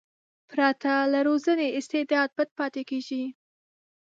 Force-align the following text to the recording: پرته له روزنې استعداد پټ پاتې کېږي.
پرته 0.49 0.91
له 1.13 1.19
روزنې 1.27 1.67
استعداد 1.79 2.29
پټ 2.37 2.49
پاتې 2.57 2.81
کېږي. 2.89 3.23